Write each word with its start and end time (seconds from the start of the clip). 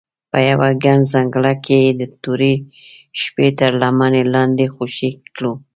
په 0.31 0.37
یوه 0.49 0.69
ګڼ 0.83 0.99
ځنګله 1.13 1.53
کې 1.65 1.75
یې 1.85 1.91
د 1.99 2.01
تورې 2.23 2.53
شپې 3.21 3.47
تر 3.59 3.71
لمنې 3.81 4.23
لاندې 4.33 4.65
خوشې 4.75 5.09
کړو. 5.35 5.53